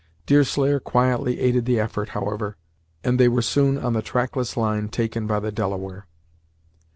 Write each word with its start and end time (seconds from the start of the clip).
Deerslayer 0.25 0.79
quietly 0.79 1.39
aided 1.39 1.65
the 1.65 1.79
effort, 1.79 2.09
however, 2.09 2.57
and 3.03 3.19
they 3.19 3.27
were 3.27 3.39
soon 3.43 3.77
on 3.77 3.93
the 3.93 4.01
trackless 4.01 4.57
line 4.57 4.89
taken 4.89 5.27
by 5.27 5.39
the 5.39 5.51
Delaware. 5.51 6.07